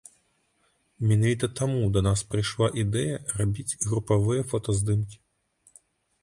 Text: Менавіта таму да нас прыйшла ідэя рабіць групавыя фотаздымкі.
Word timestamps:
Менавіта 1.09 1.49
таму 1.59 1.83
да 1.97 2.01
нас 2.07 2.23
прыйшла 2.31 2.71
ідэя 2.85 3.21
рабіць 3.43 3.77
групавыя 3.91 4.41
фотаздымкі. 4.55 5.17